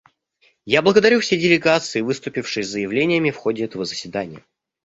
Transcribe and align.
Я 0.65 0.81
благодарю 0.81 1.19
все 1.19 1.37
делегации, 1.37 2.01
выступившие 2.01 2.63
с 2.63 2.69
заявлениями 2.69 3.29
в 3.29 3.37
ходе 3.37 3.65
этого 3.65 3.85
заседания. 3.85 4.43